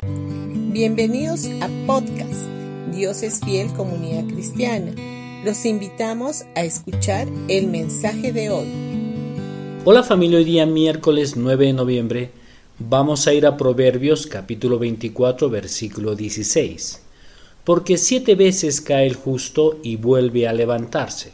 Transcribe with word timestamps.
Bienvenidos 0.00 1.46
a 1.60 1.68
podcast 1.84 2.46
Dios 2.94 3.24
es 3.24 3.40
fiel 3.40 3.66
comunidad 3.72 4.32
cristiana. 4.32 4.94
Los 5.44 5.64
invitamos 5.64 6.44
a 6.54 6.62
escuchar 6.62 7.26
el 7.48 7.66
mensaje 7.66 8.32
de 8.32 8.48
hoy. 8.48 8.68
Hola 9.84 10.04
familia, 10.04 10.38
hoy 10.38 10.44
día 10.44 10.66
miércoles 10.66 11.36
9 11.36 11.66
de 11.66 11.72
noviembre 11.72 12.30
vamos 12.78 13.26
a 13.26 13.34
ir 13.34 13.44
a 13.44 13.56
Proverbios 13.56 14.28
capítulo 14.28 14.78
24 14.78 15.50
versículo 15.50 16.14
16. 16.14 17.02
Porque 17.64 17.98
siete 17.98 18.36
veces 18.36 18.80
cae 18.80 19.08
el 19.08 19.16
justo 19.16 19.80
y 19.82 19.96
vuelve 19.96 20.46
a 20.46 20.52
levantarse. 20.52 21.32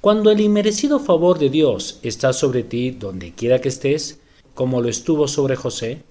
Cuando 0.00 0.30
el 0.30 0.40
inmerecido 0.40 0.98
favor 0.98 1.38
de 1.38 1.50
Dios 1.50 1.98
está 2.02 2.32
sobre 2.32 2.62
ti 2.62 2.92
donde 2.92 3.32
quiera 3.32 3.60
que 3.60 3.68
estés, 3.68 4.18
como 4.54 4.80
lo 4.80 4.88
estuvo 4.88 5.28
sobre 5.28 5.56
José, 5.56 6.02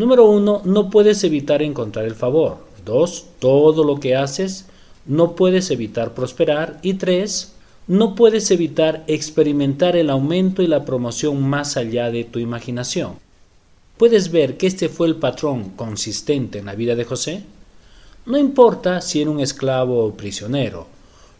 número 0.00 0.24
uno, 0.24 0.62
no 0.64 0.88
puedes 0.88 1.22
evitar 1.24 1.60
encontrar 1.60 2.06
el 2.06 2.14
favor. 2.14 2.56
Dos, 2.86 3.26
todo 3.38 3.84
lo 3.84 4.00
que 4.00 4.16
haces 4.16 4.64
no 5.04 5.36
puedes 5.36 5.70
evitar 5.70 6.14
prosperar. 6.14 6.78
Y 6.80 6.94
tres, 6.94 7.52
no 7.86 8.14
puedes 8.14 8.50
evitar 8.50 9.04
experimentar 9.08 9.96
el 9.96 10.08
aumento 10.08 10.62
y 10.62 10.68
la 10.68 10.86
promoción 10.86 11.42
más 11.42 11.76
allá 11.76 12.10
de 12.10 12.24
tu 12.24 12.38
imaginación. 12.38 13.12
¿Puedes 13.98 14.32
ver 14.32 14.56
que 14.56 14.66
este 14.66 14.88
fue 14.88 15.06
el 15.06 15.16
patrón 15.16 15.72
consistente 15.76 16.60
en 16.60 16.64
la 16.66 16.74
vida 16.74 16.94
de 16.94 17.04
José? 17.04 17.44
No 18.24 18.38
importa 18.38 19.02
si 19.02 19.20
era 19.20 19.30
un 19.30 19.40
esclavo 19.40 20.06
o 20.06 20.14
prisionero, 20.14 20.86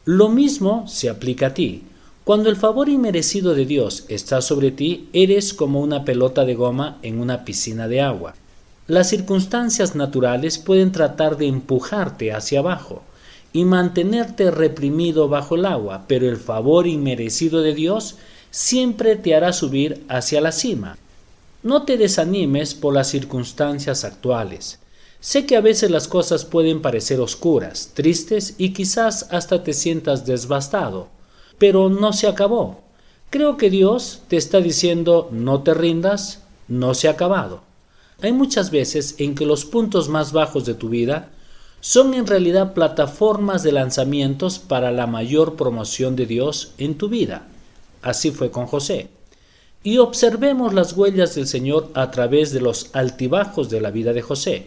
lo 0.05 0.29
mismo 0.29 0.87
se 0.87 1.09
aplica 1.09 1.47
a 1.47 1.55
ti. 1.55 1.85
Cuando 2.25 2.51
el 2.51 2.57
favor 2.57 2.91
inmerecido 2.91 3.55
de 3.55 3.65
Dios 3.65 4.05
está 4.09 4.43
sobre 4.43 4.71
ti, 4.71 5.09
eres 5.15 5.55
como 5.55 5.81
una 5.81 6.05
pelota 6.05 6.45
de 6.45 6.55
goma 6.55 6.99
en 7.01 7.21
una 7.21 7.47
piscina 7.47 7.89
de 7.89 8.03
agua. 8.03 8.35
Las 8.91 9.09
circunstancias 9.09 9.95
naturales 9.95 10.59
pueden 10.59 10.91
tratar 10.91 11.37
de 11.37 11.47
empujarte 11.47 12.33
hacia 12.33 12.59
abajo 12.59 13.03
y 13.53 13.65
mantenerte 13.65 14.51
reprimido 14.51 15.29
bajo 15.29 15.55
el 15.55 15.67
agua, 15.67 16.07
pero 16.09 16.29
el 16.29 16.37
favor 16.37 16.89
inmerecido 16.89 17.63
de 17.63 17.73
Dios 17.73 18.17
siempre 18.51 19.15
te 19.15 19.37
hará 19.37 19.53
subir 19.53 20.05
hacia 20.09 20.41
la 20.41 20.51
cima. 20.51 20.99
No 21.63 21.85
te 21.85 21.99
desanimes 21.99 22.75
por 22.75 22.93
las 22.93 23.07
circunstancias 23.07 24.03
actuales. 24.03 24.81
Sé 25.21 25.47
que 25.47 25.57
a 25.57 25.61
veces 25.61 25.93
las 25.93 26.09
cosas 26.09 26.45
pueden 26.45 26.83
parecer 26.83 27.21
oscuras, 27.21 27.93
tristes 27.95 28.57
y 28.59 28.73
quizás 28.73 29.29
hasta 29.31 29.63
te 29.63 29.73
sientas 29.73 30.27
desbastado, 30.27 31.07
pero 31.59 31.91
no 31.91 32.13
se 32.13 32.27
acabó. 32.27 32.81
Creo 33.31 33.57
que 33.57 33.71
Dios 33.71 34.23
te 34.27 34.37
está 34.37 34.61
diciendo 34.61 35.29
no 35.31 35.63
te 35.63 35.75
rindas, 35.75 36.41
no 36.67 36.95
se 36.95 37.07
ha 37.07 37.13
acabado. 37.13 37.70
Hay 38.23 38.33
muchas 38.33 38.71
veces 38.71 39.15
en 39.19 39.35
que 39.35 39.47
los 39.47 39.65
puntos 39.65 40.09
más 40.09 40.33
bajos 40.33 40.65
de 40.65 40.75
tu 40.75 40.89
vida 40.89 41.31
son 41.81 42.13
en 42.13 42.27
realidad 42.27 42.75
plataformas 42.75 43.63
de 43.63 43.73
lanzamientos 43.73 44.59
para 44.59 44.91
la 44.91 45.07
mayor 45.07 45.57
promoción 45.57 46.17
de 46.17 46.27
Dios 46.27 46.73
en 46.77 46.97
tu 46.97 47.09
vida. 47.09 47.49
Así 48.03 48.31
fue 48.31 48.51
con 48.51 48.67
José. 48.67 49.09
Y 49.83 49.97
observemos 49.97 50.75
las 50.75 50.93
huellas 50.93 51.35
del 51.35 51.47
Señor 51.47 51.89
a 51.95 52.11
través 52.11 52.53
de 52.53 52.61
los 52.61 52.91
altibajos 52.93 53.71
de 53.71 53.81
la 53.81 53.91
vida 53.91 54.13
de 54.13 54.21
José. 54.21 54.67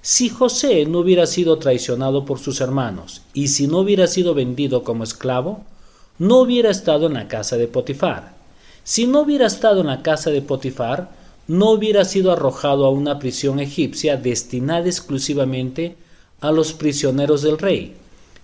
Si 0.00 0.28
José 0.28 0.84
no 0.84 0.98
hubiera 0.98 1.26
sido 1.26 1.58
traicionado 1.58 2.24
por 2.24 2.40
sus 2.40 2.60
hermanos 2.60 3.22
y 3.34 3.48
si 3.48 3.68
no 3.68 3.78
hubiera 3.78 4.08
sido 4.08 4.34
vendido 4.34 4.82
como 4.82 5.04
esclavo, 5.04 5.62
no 6.18 6.38
hubiera 6.38 6.70
estado 6.70 7.06
en 7.06 7.14
la 7.14 7.28
casa 7.28 7.56
de 7.56 7.68
Potifar. 7.68 8.34
Si 8.82 9.06
no 9.06 9.20
hubiera 9.20 9.46
estado 9.46 9.82
en 9.82 9.86
la 9.86 10.02
casa 10.02 10.30
de 10.30 10.42
Potifar, 10.42 11.21
no 11.48 11.70
hubiera 11.70 12.04
sido 12.04 12.32
arrojado 12.32 12.86
a 12.86 12.90
una 12.90 13.18
prisión 13.18 13.60
egipcia 13.60 14.16
destinada 14.16 14.86
exclusivamente 14.86 15.96
a 16.40 16.52
los 16.52 16.72
prisioneros 16.72 17.42
del 17.42 17.58
rey. 17.58 17.94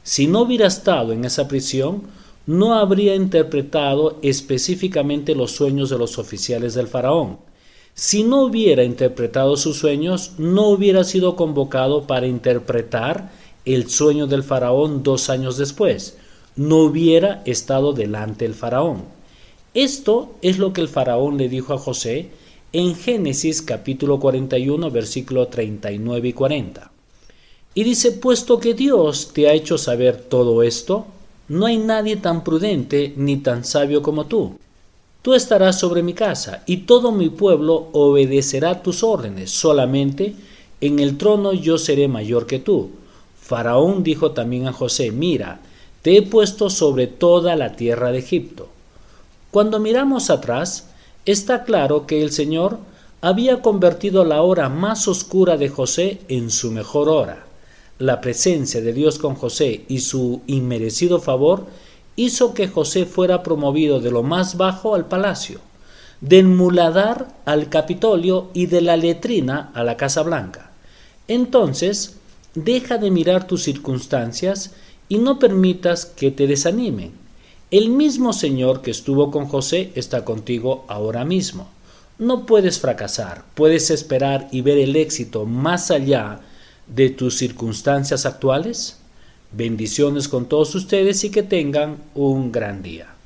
Si 0.03 0.27
no 0.27 0.43
hubiera 0.43 0.67
estado 0.67 1.13
en 1.13 1.25
esa 1.25 1.49
prisión, 1.49 2.03
no 2.47 2.75
habría 2.75 3.15
interpretado 3.15 4.19
específicamente 4.23 5.35
los 5.35 5.53
sueños 5.53 5.91
de 5.91 5.99
los 5.99 6.19
oficiales 6.19 6.75
del 6.75 6.89
faraón. 6.89 7.39
Si 7.95 8.23
no 8.23 8.43
hubiera 8.43 8.85
interpretado 8.85 9.57
sus 9.57 9.77
sueños, 9.77 10.33
no 10.39 10.69
hubiera 10.69 11.05
sido 11.05 11.37
convocado 11.37 12.07
para 12.07 12.27
interpretar 12.27 13.31
el 13.65 13.91
sueño 13.91 14.27
del 14.27 14.45
faraón 14.45 15.03
dos 15.03 15.29
años 15.31 15.59
después. 15.59 16.17
No 16.57 16.79
hubiera 16.79 17.43
estado 17.45 17.93
delante 17.93 18.45
el 18.45 18.55
faraón. 18.55 19.03
Esto 19.75 20.35
es 20.41 20.59
lo 20.59 20.73
que 20.73 20.81
el 20.81 20.89
faraón 20.89 21.37
le 21.37 21.49
dijo 21.49 21.75
a 21.75 21.79
José 21.79 22.31
en 22.73 22.95
Génesis 22.95 23.63
capítulo 23.63 24.19
41 24.21 24.91
versículo 24.91 25.49
39 25.49 26.29
y 26.29 26.33
40. 26.33 26.91
Y 27.75 27.85
dice, 27.85 28.13
puesto 28.13 28.59
que 28.59 28.75
Dios 28.75 29.33
te 29.33 29.49
ha 29.49 29.53
hecho 29.53 29.79
saber 29.79 30.17
todo 30.17 30.63
esto, 30.63 31.07
no 31.49 31.67
hay 31.67 31.79
nadie 31.79 32.17
tan 32.17 32.45
prudente 32.45 33.13
ni 33.17 33.37
tan 33.37 33.65
sabio 33.65 34.03
como 34.03 34.27
tú 34.27 34.59
Tú 35.29 35.35
estarás 35.35 35.79
sobre 35.79 36.03
mi 36.03 36.15
casa, 36.15 36.63
y 36.65 36.79
todo 36.79 37.11
mi 37.11 37.29
pueblo 37.29 37.89
obedecerá 37.93 38.83
tus 38.83 39.03
órdenes, 39.03 39.51
solamente 39.51 40.35
en 40.81 41.01
el 41.01 41.19
trono 41.19 41.53
yo 41.53 41.77
seré 41.77 42.07
mayor 42.07 42.47
que 42.47 42.61
tú. 42.61 42.91
Faraón 43.41 44.05
dijo 44.05 44.31
también 44.31 44.69
a 44.69 44.73
José, 44.73 45.11
mira, 45.11 45.61
te 46.03 46.17
he 46.17 46.23
puesto 46.23 46.71
sobre 46.71 47.09
toda 47.09 47.57
la 47.57 47.75
tierra 47.75 48.13
de 48.13 48.21
Egipto. 48.21 48.69
Cuando 49.51 49.81
miramos 49.81 50.31
atrás, 50.31 50.87
está 51.31 51.65
claro 51.65 52.07
que 52.07 52.23
el 52.23 52.33
Señor 52.33 52.79
había 53.21 53.61
convertido 53.61 54.25
la 54.25 54.41
hora 54.41 54.71
más 54.71 55.09
oscura 55.09 55.59
de 55.59 55.69
José 55.69 56.21
en 56.29 56.51
su 56.51 56.71
mejor 56.71 57.11
hora. 57.11 57.45
La 57.99 58.23
presencia 58.23 58.81
de 58.81 58.95
Dios 58.95 59.19
con 59.19 59.35
José 59.35 59.85
y 59.89 59.99
su 60.01 60.41
inmerecido 60.47 61.21
favor 61.21 61.67
hizo 62.17 62.55
que 62.55 62.67
José 62.67 63.05
fuera 63.05 63.43
promovido 63.43 64.01
de 64.01 64.11
lo 64.11 64.23
más 64.23 64.57
bajo 64.57 64.95
al 64.95 65.07
palacio, 65.07 65.61
del 66.23 66.47
muladar 66.47 67.29
al 67.45 67.69
Capitolio 67.69 68.49
y 68.55 68.67
de 68.67 68.81
la 68.81 68.97
letrina 68.97 69.71
a 69.75 69.85
la 69.85 69.99
Casa 69.99 70.23
Blanca. 70.23 70.71
Entonces, 71.27 72.17
deja 72.55 72.97
de 72.97 73.11
mirar 73.11 73.47
tus 73.47 73.65
circunstancias 73.65 74.73
y 75.11 75.19
no 75.19 75.39
permitas 75.39 76.07
que 76.07 76.31
te 76.31 76.47
desanimen. 76.47 77.28
El 77.71 77.91
mismo 77.91 78.33
Señor 78.33 78.81
que 78.81 78.91
estuvo 78.91 79.31
con 79.31 79.45
José 79.45 79.93
está 79.95 80.25
contigo 80.25 80.87
ahora 80.89 81.27
mismo. 81.27 81.69
No 82.19 82.47
puedes 82.47 82.81
fracasar, 82.81 83.45
puedes 83.55 83.91
esperar 83.91 84.49
y 84.51 84.63
ver 84.63 84.79
el 84.79 84.97
éxito 84.97 85.45
más 85.45 85.91
allá 85.91 86.41
de 86.87 87.11
tus 87.11 87.37
circunstancias 87.37 88.25
actuales. 88.25 88.97
Bendiciones 89.53 90.29
con 90.29 90.47
todos 90.47 90.75
ustedes 90.75 91.23
y 91.25 91.31
que 91.31 91.43
tengan 91.43 91.99
un 92.15 92.53
gran 92.53 92.83
día. 92.83 93.18